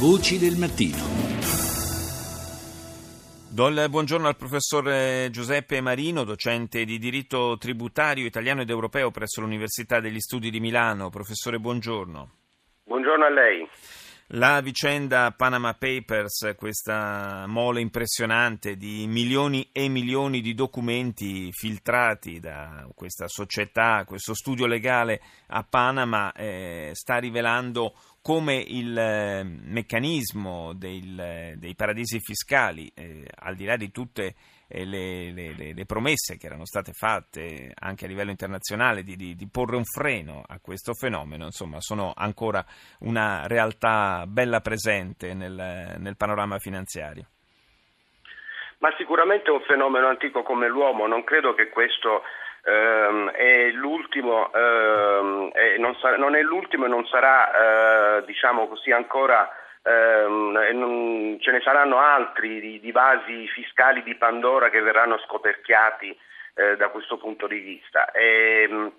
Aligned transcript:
Voci 0.00 0.40
del 0.40 0.56
mattino. 0.56 0.98
Do 3.48 3.68
il 3.68 3.86
buongiorno 3.88 4.26
al 4.26 4.36
professor 4.36 5.30
Giuseppe 5.30 5.80
Marino, 5.80 6.24
docente 6.24 6.84
di 6.84 6.98
diritto 6.98 7.56
tributario 7.58 8.26
italiano 8.26 8.62
ed 8.62 8.70
europeo 8.70 9.12
presso 9.12 9.40
l'Università 9.40 10.00
degli 10.00 10.18
Studi 10.18 10.50
di 10.50 10.58
Milano. 10.58 11.10
Professore, 11.10 11.60
buongiorno. 11.60 12.30
Buongiorno 12.82 13.24
a 13.24 13.30
lei. 13.30 13.68
La 14.28 14.62
vicenda 14.62 15.32
Panama 15.32 15.74
Papers, 15.74 16.54
questa 16.56 17.44
mole 17.46 17.82
impressionante 17.82 18.74
di 18.74 19.06
milioni 19.06 19.68
e 19.70 19.86
milioni 19.88 20.40
di 20.40 20.54
documenti 20.54 21.52
filtrati 21.52 22.40
da 22.40 22.88
questa 22.94 23.28
società, 23.28 24.02
questo 24.06 24.32
studio 24.32 24.64
legale 24.64 25.20
a 25.48 25.62
Panama, 25.62 26.32
eh, 26.32 26.92
sta 26.94 27.18
rivelando 27.18 27.94
come 28.22 28.56
il 28.56 28.96
eh, 28.96 29.42
meccanismo 29.42 30.72
del, 30.72 31.56
dei 31.58 31.74
paradisi 31.74 32.18
fiscali, 32.18 32.90
eh, 32.94 33.28
al 33.34 33.54
di 33.54 33.66
là 33.66 33.76
di 33.76 33.90
tutte 33.90 34.24
eh, 34.24 34.34
le, 34.84 35.30
le, 35.30 35.72
le, 35.74 35.84
promesse 35.84 36.36
che 36.36 36.46
erano 36.46 36.64
state 36.64 36.92
fatte 36.92 37.72
anche 37.78 38.06
a 38.06 38.08
livello 38.08 38.30
internazionale 38.30 39.02
di, 39.02 39.14
di, 39.14 39.34
di, 39.36 39.48
porre 39.48 39.76
un 39.76 39.84
freno 39.84 40.42
a 40.46 40.58
questo 40.60 40.94
fenomeno, 40.94 41.44
insomma, 41.44 41.80
sono 41.80 42.12
ancora 42.16 42.64
una 43.00 43.46
realtà 43.46 44.24
bella 44.26 44.60
presente 44.60 45.34
nel, 45.34 45.96
nel 45.98 46.16
panorama 46.16 46.58
finanziario. 46.58 47.26
Ma 48.78 48.92
sicuramente 48.98 49.50
è 49.50 49.52
un 49.52 49.62
fenomeno 49.62 50.08
antico 50.08 50.42
come 50.42 50.68
l'uomo, 50.68 51.06
non 51.06 51.24
credo 51.24 51.54
che 51.54 51.68
questo 51.68 52.22
ehm, 52.64 53.30
è 53.30 53.70
l'ultimo, 53.70 54.52
ehm, 54.52 55.50
è, 55.52 55.76
non, 55.78 55.94
sa- 55.96 56.16
non, 56.16 56.34
è 56.34 56.42
l'ultimo 56.42 56.86
e 56.86 56.88
non 56.88 57.06
sarà 57.06 58.18
eh, 58.18 58.24
diciamo 58.24 58.66
così 58.68 58.90
ancora 58.90 59.48
ehm, 59.82 60.58
non, 60.72 61.03
ce 61.44 61.50
ne 61.50 61.60
saranno 61.60 61.98
altri 61.98 62.58
di, 62.58 62.80
di, 62.80 62.90
vasi 62.90 63.46
fiscali 63.48 64.02
di 64.02 64.14
Pandora 64.14 64.70
che 64.70 64.80
verranno 64.80 65.18
scoperchiati 65.18 66.16
eh, 66.54 66.76
da 66.78 66.88
questo 66.88 67.18
punto 67.18 67.46
di 67.46 67.58
vista. 67.58 68.10
E, 68.12 68.66
ehm, 68.66 68.92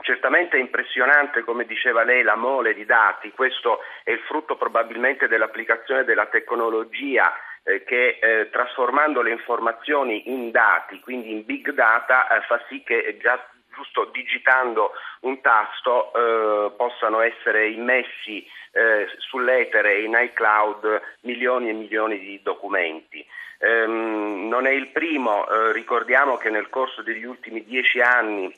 Certamente 0.00 0.56
è 0.56 0.60
impressionante, 0.60 1.44
come 1.44 1.66
diceva 1.66 2.02
lei, 2.02 2.22
la 2.22 2.34
mole 2.34 2.72
di 2.72 2.86
dati, 2.86 3.30
questo 3.30 3.80
è 4.02 4.10
il 4.10 4.20
frutto 4.20 4.56
probabilmente 4.56 5.28
dell'applicazione 5.28 6.02
della 6.02 6.26
tecnologia 6.26 7.30
eh, 7.62 7.84
che 7.84 8.18
eh, 8.18 8.48
trasformando 8.50 9.20
le 9.20 9.30
informazioni 9.30 10.32
in 10.32 10.50
dati, 10.50 10.98
quindi 10.98 11.30
in 11.30 11.44
big 11.44 11.72
data, 11.72 12.26
eh, 12.26 12.40
fa 12.46 12.60
sì 12.68 12.82
che 12.82 13.18
già 13.20 13.38
giusto 13.72 14.04
digitando 14.12 14.92
un 15.20 15.40
tasto 15.40 16.12
eh, 16.12 16.72
possano 16.76 17.20
essere 17.20 17.68
immessi 17.68 18.46
eh, 18.72 19.06
sull'etere 19.18 20.00
in 20.00 20.16
iCloud 20.16 21.00
milioni 21.22 21.68
e 21.68 21.72
milioni 21.72 22.18
di 22.18 22.40
documenti. 22.42 23.24
Ehm, 23.58 24.48
non 24.48 24.66
è 24.66 24.70
il 24.70 24.88
primo, 24.88 25.48
eh, 25.48 25.72
ricordiamo 25.72 26.36
che 26.36 26.50
nel 26.50 26.68
corso 26.68 27.02
degli 27.02 27.24
ultimi 27.24 27.64
dieci 27.64 28.00
anni 28.00 28.52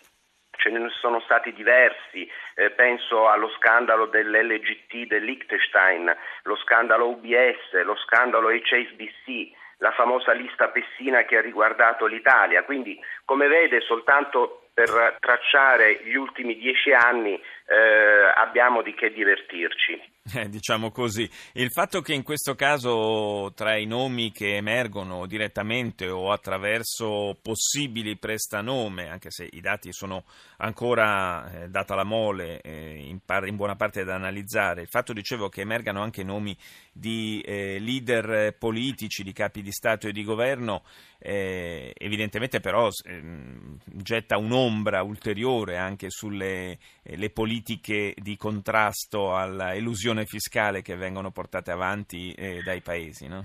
ce 0.56 0.70
ne 0.70 0.88
sono 1.00 1.20
stati 1.20 1.52
diversi, 1.52 2.28
eh, 2.54 2.70
penso 2.70 3.28
allo 3.28 3.50
scandalo 3.50 4.06
dell'LGT 4.06 5.06
del 5.06 5.24
Liechtenstein, 5.24 6.14
lo 6.44 6.56
scandalo 6.56 7.08
UBS, 7.08 7.82
lo 7.84 7.96
scandalo 7.96 8.48
HSBC, 8.48 9.50
la 9.78 9.90
famosa 9.92 10.32
lista 10.32 10.68
Pessina 10.68 11.24
che 11.24 11.36
ha 11.36 11.42
riguardato 11.42 12.06
l'Italia. 12.06 12.62
Quindi, 12.62 12.98
come 13.24 13.46
vede, 13.48 13.80
soltanto 13.80 14.63
per 14.74 15.16
tracciare 15.20 16.00
gli 16.04 16.14
ultimi 16.14 16.56
dieci 16.56 16.92
anni 16.92 17.34
eh, 17.34 18.32
abbiamo 18.34 18.82
di 18.82 18.92
che 18.94 19.12
divertirci. 19.12 20.13
Eh, 20.32 20.48
diciamo 20.48 20.90
così. 20.90 21.28
Il 21.52 21.70
fatto 21.70 22.00
che 22.00 22.14
in 22.14 22.22
questo 22.22 22.54
caso 22.54 23.52
tra 23.54 23.76
i 23.76 23.84
nomi 23.84 24.32
che 24.32 24.56
emergono 24.56 25.26
direttamente 25.26 26.08
o 26.08 26.32
attraverso 26.32 27.38
possibili 27.42 28.16
prestanome, 28.16 29.10
anche 29.10 29.30
se 29.30 29.46
i 29.52 29.60
dati 29.60 29.92
sono 29.92 30.24
ancora, 30.58 31.64
eh, 31.64 31.68
data 31.68 31.94
la 31.94 32.04
mole, 32.04 32.62
eh, 32.62 33.04
in, 33.06 33.20
par- 33.22 33.46
in, 33.46 33.56
buona 33.56 33.76
parte 33.76 34.02
da 34.02 34.14
analizzare, 34.14 34.80
il 34.80 34.88
fatto 34.88 35.12
dicevo 35.12 35.50
che 35.50 35.60
emergano 35.60 36.02
anche 36.02 36.22
nomi 36.22 36.56
di 36.90 37.42
eh, 37.44 37.78
leader 37.78 38.56
politici, 38.56 39.22
di 39.22 39.32
capi 39.32 39.60
di 39.60 39.72
Stato 39.72 40.08
e 40.08 40.12
di 40.12 40.24
governo, 40.24 40.84
eh, 41.18 41.92
evidentemente 41.96 42.60
però 42.60 42.88
ehm, 43.04 43.78
getta 43.86 44.36
un'ombra 44.36 45.02
ulteriore 45.02 45.76
anche 45.76 46.10
sulle 46.10 46.78
eh, 47.02 47.30
politiche 47.30 48.14
di 48.16 48.36
contrasto 48.36 49.34
all'elusione 49.34 50.13
elusione 50.14 50.24
fiscale 50.24 50.82
che 50.82 50.96
vengono 50.96 51.30
portate 51.30 51.70
avanti 51.70 52.32
eh, 52.32 52.62
dai 52.64 52.80
paesi, 52.80 53.28
no? 53.28 53.44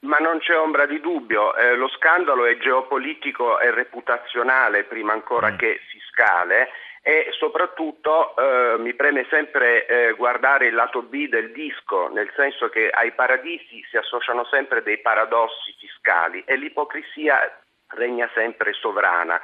Ma 0.00 0.16
non 0.16 0.38
c'è 0.38 0.56
ombra 0.56 0.86
di 0.86 1.00
dubbio, 1.00 1.54
eh, 1.56 1.76
lo 1.76 1.88
scandalo 1.88 2.46
è 2.46 2.56
geopolitico 2.56 3.60
e 3.60 3.70
reputazionale 3.70 4.84
prima 4.84 5.12
ancora 5.12 5.52
mm. 5.52 5.56
che 5.56 5.80
fiscale 5.90 6.68
e 7.02 7.28
soprattutto 7.38 8.34
eh, 8.36 8.76
mi 8.78 8.94
preme 8.94 9.26
sempre 9.28 9.86
eh, 9.86 10.12
guardare 10.12 10.68
il 10.68 10.74
lato 10.74 11.02
B 11.02 11.28
del 11.28 11.52
disco, 11.52 12.08
nel 12.08 12.30
senso 12.34 12.68
che 12.68 12.88
ai 12.88 13.12
paradisi 13.12 13.82
si 13.90 13.96
associano 13.96 14.44
sempre 14.44 14.82
dei 14.82 14.98
paradossi 14.98 15.74
fiscali 15.78 16.42
e 16.46 16.56
l'ipocrisia 16.56 17.60
regna 17.88 18.28
sempre 18.34 18.72
sovrana. 18.72 19.40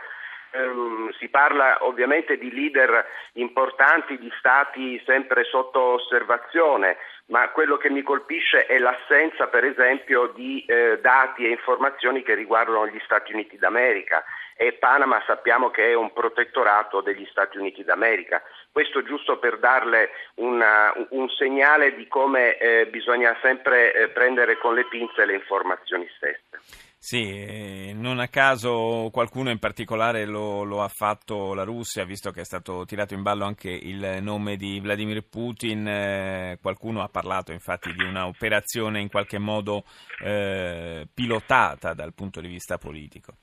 Ehm, 0.52 1.12
si 1.18 1.28
parla 1.28 1.84
ovviamente 1.84 2.38
di 2.38 2.52
leader 2.52 3.04
importanti, 3.34 4.18
di 4.18 4.32
stati 4.38 5.00
sempre 5.04 5.44
sotto 5.44 5.80
osservazione, 5.80 6.96
ma 7.26 7.48
quello 7.50 7.76
che 7.76 7.90
mi 7.90 8.02
colpisce 8.02 8.66
è 8.66 8.78
l'assenza 8.78 9.48
per 9.48 9.64
esempio 9.64 10.28
di 10.28 10.64
eh, 10.66 10.98
dati 11.00 11.44
e 11.44 11.50
informazioni 11.50 12.22
che 12.22 12.34
riguardano 12.34 12.86
gli 12.86 13.00
Stati 13.04 13.32
Uniti 13.32 13.58
d'America 13.58 14.24
e 14.56 14.72
Panama 14.72 15.22
sappiamo 15.26 15.70
che 15.70 15.90
è 15.90 15.94
un 15.94 16.12
protettorato 16.12 17.00
degli 17.00 17.26
Stati 17.30 17.58
Uniti 17.58 17.84
d'America. 17.84 18.42
Questo 18.72 19.02
giusto 19.02 19.38
per 19.38 19.58
darle 19.58 20.10
una, 20.36 20.92
un 21.10 21.28
segnale 21.30 21.94
di 21.94 22.06
come 22.08 22.56
eh, 22.56 22.86
bisogna 22.86 23.36
sempre 23.42 23.92
eh, 23.92 24.08
prendere 24.08 24.56
con 24.56 24.74
le 24.74 24.86
pinze 24.86 25.26
le 25.26 25.34
informazioni 25.34 26.08
stesse. 26.16 26.85
Sì, 27.08 27.92
non 27.92 28.18
a 28.18 28.26
caso 28.26 29.10
qualcuno 29.12 29.50
in 29.50 29.60
particolare 29.60 30.26
lo, 30.26 30.64
lo, 30.64 30.82
ha 30.82 30.88
fatto 30.88 31.54
la 31.54 31.62
Russia, 31.62 32.04
visto 32.04 32.32
che 32.32 32.40
è 32.40 32.44
stato 32.44 32.84
tirato 32.84 33.14
in 33.14 33.22
ballo 33.22 33.44
anche 33.44 33.70
il 33.70 34.18
nome 34.22 34.56
di 34.56 34.80
Vladimir 34.80 35.22
Putin, 35.30 35.86
eh, 35.86 36.58
qualcuno 36.60 37.02
ha 37.02 37.08
parlato 37.08 37.52
infatti 37.52 37.92
di 37.92 38.02
un'operazione 38.02 38.98
in 38.98 39.08
qualche 39.08 39.38
modo 39.38 39.84
eh, 40.20 41.06
pilotata 41.14 41.94
dal 41.94 42.12
punto 42.12 42.40
di 42.40 42.48
vista 42.48 42.76
politico. 42.76 43.34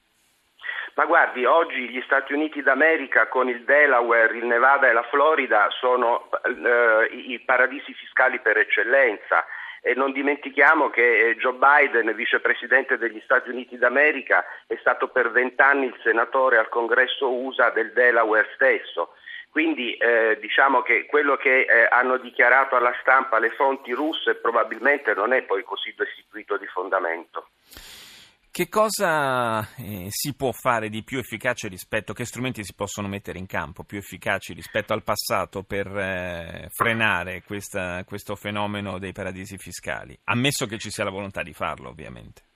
Ma 0.96 1.06
guardi, 1.06 1.46
oggi 1.46 1.88
gli 1.88 2.02
Stati 2.02 2.34
Uniti 2.34 2.62
d'America 2.62 3.30
con 3.30 3.48
il 3.48 3.64
Delaware, 3.64 4.40
il 4.40 4.46
Nevada 4.46 4.90
e 4.90 4.94
la 4.94 5.08
Florida 5.10 5.70
sono 5.80 6.30
eh, 6.44 7.16
i 7.16 7.40
paradisi 7.40 7.94
fiscali 7.94 8.42
per 8.42 8.58
eccellenza 8.58 9.46
e 9.86 9.94
non 9.96 10.14
dimentichiamo 10.14 10.90
che 10.90 11.28
eh, 11.28 11.36
Joe 11.36 11.58
Biden, 11.60 12.16
vicepresidente 12.16 12.98
degli 12.98 13.20
Stati 13.26 13.50
Uniti 13.50 13.78
d'America, 13.78 14.46
è 14.66 14.78
stato 14.80 15.10
per 15.10 15.30
vent'anni 15.30 15.88
il 15.88 16.00
senatore 16.02 16.58
al 16.58 16.70
congresso 16.70 17.30
USA 17.30 17.70
del 17.70 17.92
Delaware 17.92 18.50
stesso. 18.56 19.10
Quindi 19.50 19.94
eh, 19.96 20.38
diciamo 20.40 20.82
che 20.82 21.06
quello 21.06 21.36
che 21.36 21.66
eh, 21.66 21.86
hanno 21.90 22.16
dichiarato 22.18 22.78
alla 22.78 22.96
stampa 23.02 23.40
le 23.40 23.52
fonti 23.52 23.92
russe 23.92 24.36
probabilmente 24.36 25.14
non 25.14 25.34
è 25.34 25.44
poi 25.44 25.64
così 25.64 25.94
destituito 25.96 26.56
di 26.56 26.66
fondamento. 26.66 27.50
Che 28.56 28.70
cosa 28.70 29.68
eh, 29.78 30.10
si 30.10 30.36
può 30.36 30.52
fare 30.52 30.90
di 30.90 31.02
più 31.02 31.18
efficace 31.18 31.68
rispetto, 31.68 32.14
che 32.14 32.24
strumenti 32.24 32.64
si 32.64 32.76
possono 32.76 33.08
mettere 33.08 33.40
in 33.40 33.48
campo 33.48 33.84
più 33.84 33.98
efficaci 33.98 34.54
rispetto 34.54 34.94
al 34.94 35.02
passato 35.02 35.64
per 35.64 35.88
eh, 35.88 36.68
frenare 36.70 37.42
questa, 37.42 38.04
questo 38.04 38.36
fenomeno 38.36 39.00
dei 39.00 39.12
paradisi 39.12 39.58
fiscali? 39.58 40.16
Ammesso 40.26 40.68
che 40.68 40.78
ci 40.78 40.92
sia 40.92 41.04
la 41.04 41.10
volontà 41.10 41.42
di 41.42 41.54
farlo, 41.54 41.90
ovviamente. 41.90 42.53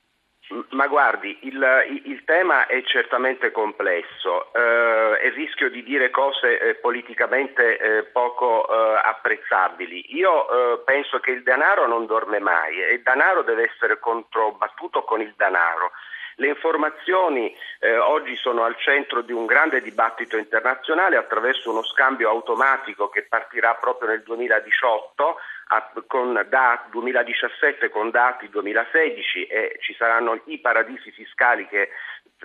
Ma 0.69 0.88
guardi, 0.88 1.38
il, 1.41 2.01
il, 2.05 2.23
tema 2.23 2.67
è 2.67 2.81
certamente 2.83 3.51
complesso 3.51 4.53
eh, 4.53 5.19
e 5.21 5.29
rischio 5.31 5.69
di 5.69 5.83
dire 5.83 6.09
cose 6.09 6.59
eh, 6.59 6.75
politicamente 6.75 7.77
eh, 7.77 8.03
poco 8.03 8.65
eh, 8.65 9.01
apprezzabili. 9.03 10.15
Io 10.15 10.47
eh, 10.47 10.79
penso 10.85 11.19
che 11.19 11.31
il 11.31 11.44
denaro 11.44 11.85
non 11.85 12.05
dorme 12.05 12.39
mai 12.39 12.81
e 12.81 12.94
il 12.94 13.01
denaro 13.01 13.41
deve 13.41 13.63
essere 13.63 13.99
controbattuto 13.99 15.03
con 15.03 15.19
il 15.19 15.33
denaro. 15.35 15.91
Le 16.39 16.49
informazioni 16.49 17.51
eh, 17.79 17.97
oggi 17.97 18.35
sono 18.35 18.63
al 18.63 18.77
centro 18.77 19.23
di 19.23 19.31
un 19.31 19.47
grande 19.47 19.81
dibattito 19.81 20.37
internazionale 20.37 21.17
attraverso 21.17 21.71
uno 21.71 21.81
scambio 21.81 22.29
automatico 22.29 23.09
che 23.09 23.23
partirà 23.23 23.73
proprio 23.73 24.09
nel 24.09 24.21
2018 24.21 25.35
a, 25.69 25.91
con 26.05 26.45
da, 26.47 26.85
2017 26.91 27.89
con 27.89 28.11
dati 28.11 28.49
2016 28.49 29.47
e 29.47 29.77
ci 29.79 29.95
saranno 29.95 30.39
i 30.45 30.59
paradisi 30.59 31.09
fiscali 31.09 31.67
che 31.67 31.89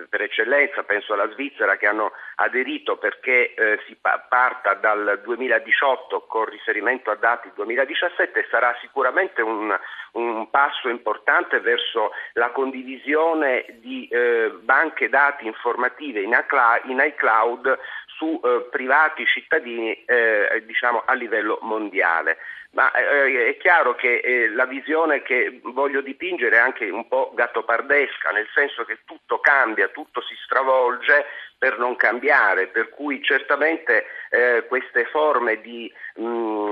per 0.09 0.21
eccellenza, 0.21 0.81
penso 0.83 1.13
alla 1.13 1.29
Svizzera, 1.29 1.77
che 1.77 1.85
hanno 1.85 2.13
aderito 2.35 2.97
perché 2.97 3.53
eh, 3.53 3.79
si 3.85 3.95
parta 3.95 4.73
dal 4.73 5.21
2018 5.23 6.21
con 6.21 6.45
riferimento 6.45 7.11
a 7.11 7.15
dati 7.15 7.51
2017 7.53 8.47
sarà 8.49 8.75
sicuramente 8.81 9.43
un, 9.43 9.77
un 10.13 10.49
passo 10.49 10.89
importante 10.89 11.59
verso 11.59 12.11
la 12.33 12.51
condivisione 12.51 13.65
di 13.79 14.07
eh, 14.07 14.51
banche 14.61 15.09
dati 15.09 15.45
informative 15.45 16.21
in 16.21 16.33
iCloud 16.33 17.79
su 18.05 18.39
eh, 18.43 18.67
privati 18.71 19.25
cittadini 19.25 20.03
eh, 20.05 20.63
diciamo 20.65 21.03
a 21.05 21.13
livello 21.13 21.59
mondiale. 21.61 22.37
Ma 22.71 22.91
eh, 22.91 23.49
è 23.49 23.57
chiaro 23.57 23.93
che 23.93 24.17
eh, 24.17 24.49
la 24.49 24.65
visione 24.65 25.21
che 25.21 25.59
voglio 25.61 26.01
dipingere 26.01 26.55
è 26.55 26.59
anche 26.59 26.89
un 26.89 27.07
po' 27.07 27.31
gattopardesca, 27.35 28.31
nel 28.31 28.47
senso 28.51 28.83
che 28.83 28.99
tutto 29.05 29.39
cambia, 29.39 29.89
tutto 29.89 30.21
si 30.21 30.35
stravolge 30.43 31.25
per 31.63 31.79
non 31.79 31.95
cambiare, 31.95 32.67
per 32.67 32.89
cui 32.89 33.23
certamente 33.23 34.03
eh, 34.29 34.65
queste 34.67 35.05
forme 35.05 35.61
di, 35.61 35.89
mh, 36.15 36.25
mm, 36.25 36.71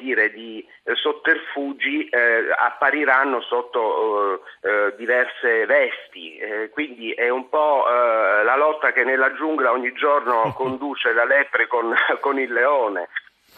dire, 0.00 0.32
di 0.32 0.66
sotterfugi 0.94 2.08
eh, 2.08 2.50
appariranno 2.50 3.40
sotto 3.42 4.42
eh, 4.62 4.94
diverse 4.96 5.64
vesti, 5.66 6.40
quindi 6.72 7.12
è 7.12 7.28
un 7.28 7.48
po' 7.48 7.84
la 7.86 8.56
lotta 8.56 8.90
che 8.90 9.04
nella 9.04 9.32
giungla 9.34 9.70
ogni 9.70 9.92
giorno 9.92 10.52
conduce 10.58 11.12
la 11.12 11.24
lepre 11.24 11.68
con, 11.68 11.94
con 12.18 12.40
il 12.40 12.52
leone. 12.52 13.10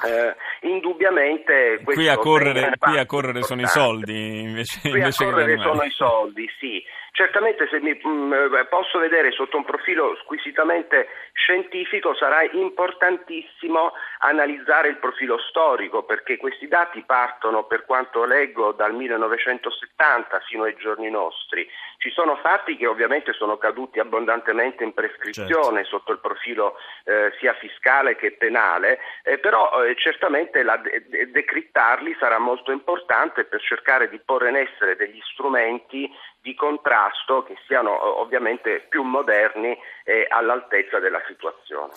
Eh, 0.05 0.35
indubbiamente 0.69 1.81
qui 1.85 2.09
a 2.09 2.17
correre, 2.17 2.73
qui 2.81 2.99
a 2.99 3.07
correre 3.07 3.43
sono 3.43 3.61
i 3.61 3.67
soldi 3.69 4.41
invece, 4.41 4.81
qui 4.81 4.99
invece 4.99 5.23
a 5.23 5.31
correre 5.31 5.57
sono 5.59 5.85
i 5.85 5.91
soldi 5.91 6.51
sì 6.59 6.83
Certamente 7.16 7.69
se 7.69 7.78
mi, 7.78 7.96
mm, 8.05 8.32
posso 8.69 8.99
vedere 8.99 9.31
sotto 9.31 9.56
un 9.56 9.64
profilo 9.64 10.16
squisitamente 10.25 11.06
scientifico 11.32 12.12
sarà 12.12 12.43
importantissimo 12.43 13.93
analizzare 14.19 14.88
il 14.88 14.96
profilo 14.96 15.38
storico 15.38 16.02
perché 16.02 16.37
questi 16.37 16.66
dati 16.66 17.05
partono 17.06 17.66
per 17.66 17.84
quanto 17.84 18.25
leggo 18.25 18.72
dal 18.72 18.93
1970 18.94 20.40
fino 20.40 20.64
ai 20.64 20.75
giorni 20.75 21.08
nostri. 21.08 21.64
Ci 21.99 22.11
sono 22.11 22.34
fatti 22.43 22.76
che 22.76 22.88
ovviamente 22.88 23.32
sono 23.32 23.58
caduti 23.58 24.00
abbondantemente 24.00 24.82
in 24.82 24.93
prescrizione 24.93 25.84
certo. 25.84 25.99
sotto 25.99 26.11
il 26.11 26.19
profilo 26.19 26.76
eh, 27.05 27.32
sia 27.38 27.55
fiscale 27.55 28.16
che 28.16 28.32
penale, 28.32 28.99
eh, 29.22 29.38
però 29.38 29.84
eh, 29.84 29.94
certamente 29.94 30.64
la, 30.64 30.78
de- 30.78 31.31
decrittarli 31.31 32.16
sarà 32.19 32.38
molto 32.38 32.72
importante 32.72 33.44
per 33.44 33.61
cercare 33.62 34.08
di 34.08 34.19
porre 34.19 34.49
in 34.49 34.56
essere 34.56 34.96
degli 34.96 35.20
strumenti 35.32 36.11
di 36.44 36.55
contrasto 36.55 37.43
che 37.43 37.56
siano 37.67 38.20
ovviamente 38.20 38.85
più 38.91 39.02
moderni 39.02 39.75
e 40.05 40.26
all'altezza 40.29 40.99
della 40.99 41.23
situazione. 41.26 41.94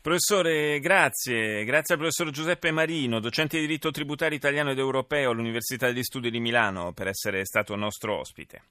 Professore, 0.00 0.80
grazie. 0.80 1.62
Grazie 1.64 1.94
al 1.94 2.00
professor 2.00 2.30
Giuseppe 2.30 2.70
Marino, 2.70 3.20
docente 3.20 3.58
di 3.58 3.66
diritto 3.66 3.90
tributario 3.90 4.36
italiano 4.36 4.70
ed 4.70 4.78
europeo 4.78 5.30
all'Università 5.30 5.88
degli 5.88 6.02
Studi 6.02 6.30
di 6.30 6.40
Milano, 6.40 6.92
per 6.92 7.08
essere 7.08 7.44
stato 7.44 7.76
nostro 7.76 8.18
ospite. 8.18 8.62